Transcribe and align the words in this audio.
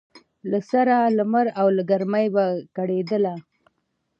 له 0.49 0.59
سره 0.71 0.95
لمر 1.17 1.47
او 1.59 1.67
له 1.75 1.83
ګرمۍ 1.89 2.27
به 2.35 2.45
کړېدله 2.77 3.33